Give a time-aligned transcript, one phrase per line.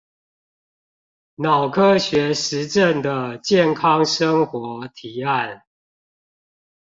[1.35, 5.61] 腦科學實證的健康生活提案